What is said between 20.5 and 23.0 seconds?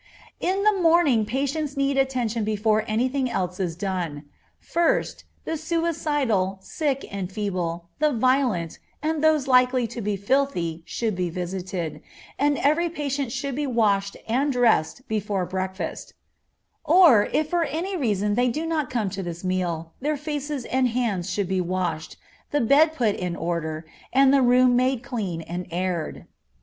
and hands should be washed, the bed